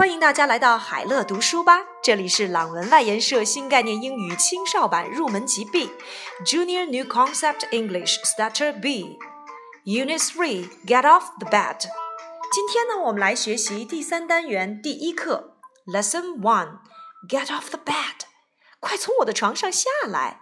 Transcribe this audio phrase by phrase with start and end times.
[0.00, 5.90] 欢迎大家来到海乐读书吧，这里是朗文外研社新概念英语青少版入门级 B
[6.44, 9.18] Junior New Concept English Starter B
[9.84, 11.80] Unit Three Get Off the Bed。
[12.52, 15.56] 今天呢，我们来学习第三单元第一课
[15.86, 16.80] Lesson One
[17.28, 18.26] Get Off the Bed，
[18.80, 20.40] 快从我的床上下来。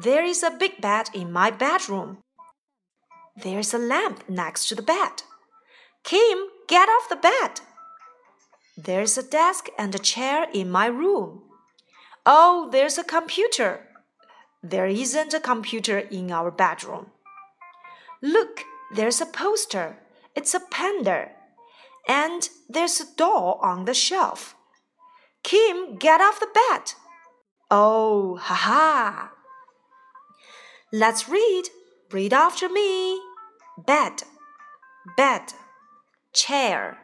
[0.00, 2.18] There is a big bed in my bedroom.
[3.36, 5.22] There's a lamp next to the bed.
[6.04, 6.38] Kim,
[6.68, 7.56] get off the bed.
[8.77, 11.43] There's a desk and a chair in my room.
[12.25, 13.87] Oh, there's a computer.
[14.61, 17.11] There isn't a computer in our bedroom.
[18.21, 19.99] Look, there's a poster.
[20.35, 21.29] It's a panda.
[22.07, 24.55] And there's a doll on the shelf.
[25.43, 26.93] Kim, get off the bed.
[27.71, 29.31] Oh, ha ha.
[30.91, 31.63] Let's read.
[32.11, 33.21] Read after me.
[33.77, 34.23] Bed,
[35.17, 35.53] bed,
[36.33, 36.99] chair,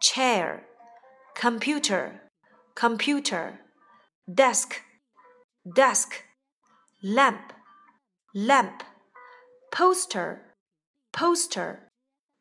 [0.00, 0.64] chair
[1.35, 2.21] computer,
[2.75, 3.59] computer,
[4.27, 4.81] desk,
[5.63, 6.23] desk,
[7.01, 7.53] lamp,
[8.33, 8.83] lamp,
[9.71, 10.55] poster,
[11.11, 11.89] poster,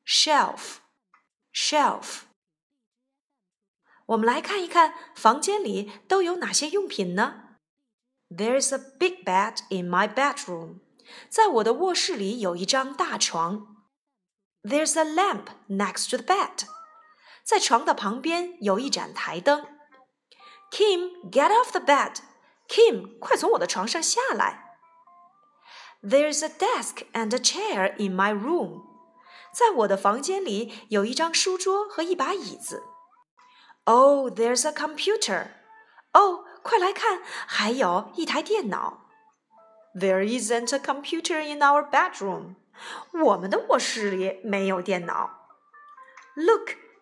[0.05, 0.79] shelf,
[1.53, 2.23] shelf。
[4.07, 7.59] 我们来看一看房间里都有哪些用品呢？
[8.29, 10.81] There's a big bed in my bedroom。
[11.29, 13.85] 在我的卧室里有一张大床。
[14.63, 16.67] There's a lamp next to the bed。
[17.45, 19.67] 在床的旁边有一盏台灯。
[20.71, 22.17] Kim, get off the bed.
[22.69, 24.79] Kim，快从我的床上下来。
[26.03, 28.83] There's a desk and a chair in my room.
[29.53, 32.83] 在我的房间里有一张书桌和一把椅子。
[33.85, 35.49] Oh, there's a computer.
[36.13, 39.07] 哦，快来看，还有一台电脑。
[39.95, 42.57] There isn't a computer in our bedroom.
[43.13, 45.49] 我们的卧室里没有电脑。
[46.35, 46.73] Look,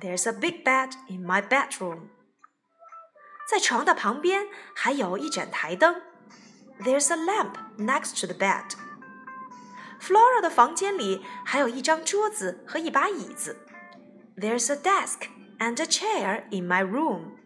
[0.00, 2.10] There's a big bed in my bedroom.
[3.50, 6.02] 在床的旁边还有一盏台灯。
[6.80, 8.74] There's a lamp next to the bed.
[10.00, 13.66] Flora 的房间里还有一张桌子和一把椅子。
[14.36, 15.28] There's a desk
[15.58, 17.38] and a chair in my room.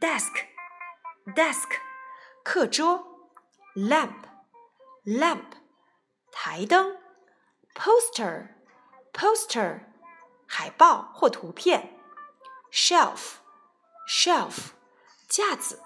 [0.00, 1.68] desk，desk，
[2.42, 3.08] 课桌。
[3.74, 5.44] lamp，lamp，
[6.30, 6.98] 台灯。
[7.74, 9.80] poster，poster，
[10.46, 11.98] 海报或图片。
[12.72, 14.70] shelf，shelf，
[15.28, 15.82] 架子。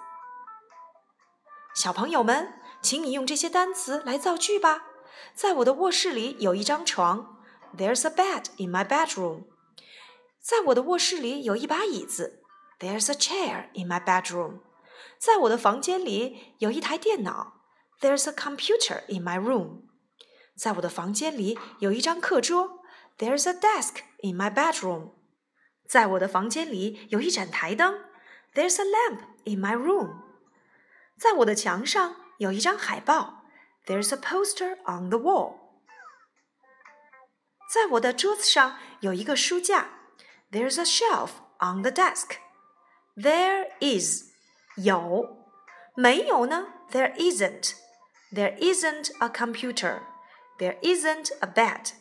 [1.74, 4.86] 小朋友们，请你用这些单词来造句吧。
[5.34, 7.42] 在我的卧室里有一张床。
[7.76, 9.44] There's a bed in my bedroom.
[10.40, 12.42] 在我的卧室里有一把椅子。
[12.78, 14.60] There's a chair in my bedroom。
[15.18, 17.62] 在我的房间里有一台电脑。
[18.00, 19.82] There's a computer in my room。
[20.54, 22.82] 在我的房间里有一张课桌。
[23.18, 25.12] There's a desk in my bedroom。
[25.88, 28.04] 在我的房间里有一盏台灯。
[28.54, 30.22] There's a lamp in my room。
[31.18, 33.44] 在我的墙上有一张海报。
[33.86, 35.54] There's a poster on the wall。
[37.72, 39.96] 在我的桌子上有一个书架。
[40.50, 42.36] There's a shelf on the desk.
[43.16, 44.24] There is
[44.76, 45.36] 有。
[45.94, 46.66] 没有呢？
[46.92, 47.74] There isn't.
[48.32, 50.02] There isn't a computer.
[50.58, 51.92] There isn't a bed.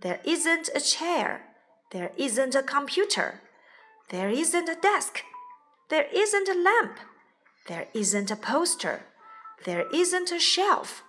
[0.00, 1.42] There isn't a chair.
[1.90, 3.40] There isn't a computer.
[4.08, 5.22] There isn't a desk.
[5.88, 6.98] There isn't a lamp.
[7.66, 9.06] There isn't a poster.
[9.64, 11.02] There isn't a shelf.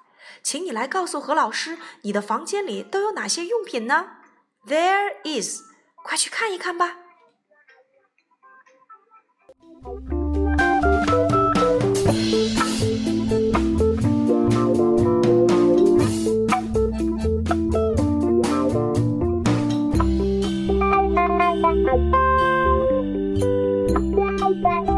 [0.44, 4.18] 请你来告诉何老师，你的房间里都有哪些用品呢？
[4.66, 5.62] There is，
[6.03, 7.03] 快去看一看吧。
[24.63, 24.92] Bye.